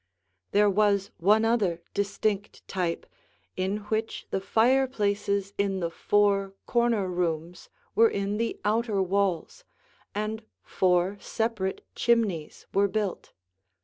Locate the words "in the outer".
8.09-8.99